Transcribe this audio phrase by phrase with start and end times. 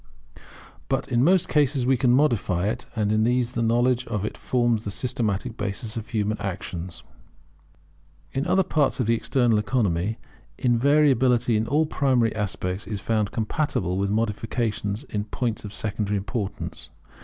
[0.89, 4.35] [But in most cases we can modify it; and in these the knowledge of it
[4.35, 6.89] forms the systematic basis of human action]
[8.31, 10.17] In other parts of the external economy,
[10.57, 16.89] invariability in all primary aspects is found compatible with modifications in points of secondary importance.